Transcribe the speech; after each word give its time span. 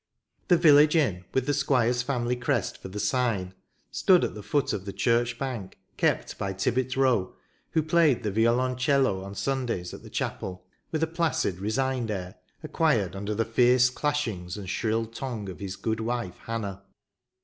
The 0.47 0.57
village 0.57 0.95
inn, 0.95 1.25
with 1.31 1.45
the 1.45 1.53
Squire's 1.53 2.01
family 2.01 2.35
crest 2.35 2.81
for 2.81 2.87
the 2.87 2.99
sign, 2.99 3.53
stood 3.91 4.23
at 4.23 4.33
the 4.33 4.41
foot 4.41 4.73
of 4.73 4.85
the 4.85 4.93
church 4.93 5.37
bank, 5.37 5.77
kept 5.95 6.39
by 6.39 6.53
Tibbet 6.53 6.97
Rowe, 6.97 7.35
who 7.73 7.83
played 7.83 8.23
the 8.23 8.31
violoncello 8.31 9.23
on 9.23 9.35
Sundays 9.35 9.93
at 9.93 10.01
the 10.01 10.09
chapel, 10.09 10.65
with 10.91 11.03
a 11.03 11.05
placid, 11.05 11.59
resigned 11.59 12.09
air, 12.09 12.33
acquired 12.63 13.15
under 13.15 13.35
the 13.35 13.45
fierce 13.45 13.91
clashings 13.91 14.57
and 14.57 14.67
shrill 14.67 15.05
tongue 15.05 15.47
of 15.49 15.59
his 15.59 15.75
good 15.75 15.99
wife 15.99 16.37
Hannah. 16.47 16.81